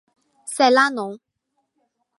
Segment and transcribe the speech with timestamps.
[0.47, 1.19] 塞拉农。